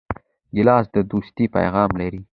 [0.55, 2.21] ګیلاس د دوستۍ پیغام لري.